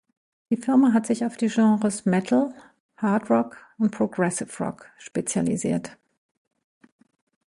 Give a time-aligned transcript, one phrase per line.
[0.49, 2.51] Die Firma hat sich auf die Genres Metal,
[2.97, 5.95] Hard Rock und Progressive Rock spezialisiert.